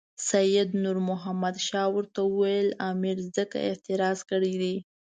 [0.29, 4.75] سید نور محمد شاه ورته وویل امیر ځکه اعتراض کړی دی.